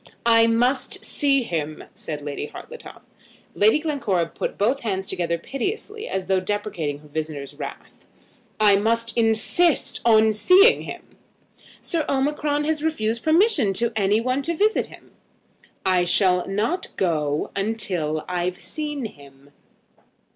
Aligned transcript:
"I 0.25 0.47
must 0.47 1.05
see 1.05 1.43
him," 1.43 1.83
said 1.93 2.23
Lady 2.23 2.47
Hartletop. 2.47 3.05
Lady 3.53 3.77
Glencora 3.77 4.25
put 4.25 4.57
both 4.57 4.79
her 4.79 4.89
hands 4.89 5.05
together 5.05 5.37
piteously, 5.37 6.07
as 6.07 6.25
though 6.25 6.39
deprecating 6.39 6.97
her 7.01 7.07
visitor's 7.07 7.53
wrath. 7.53 8.03
"I 8.59 8.77
must 8.77 9.15
insist 9.15 10.01
on 10.03 10.31
seeing 10.33 10.81
him." 10.85 11.19
"Sir 11.81 12.03
Omicron 12.09 12.63
has 12.63 12.81
refused 12.81 13.21
permission 13.21 13.73
to 13.73 13.91
any 13.95 14.19
one 14.19 14.41
to 14.41 14.55
visit 14.57 14.87
him." 14.87 15.11
"I 15.85 16.05
shall 16.05 16.47
not 16.47 16.97
go 16.97 17.51
till 17.77 18.25
I've 18.27 18.57
seen 18.57 19.05
him. 19.05 19.51